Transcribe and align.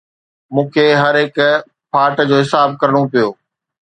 مون 0.53 0.65
کي 0.73 0.85
هر 1.01 1.13
هڪ 1.23 1.35
ڦاٽ 1.93 2.15
جو 2.29 2.35
حساب 2.41 2.67
ڪرڻو 2.81 3.01
پيو 3.11 3.29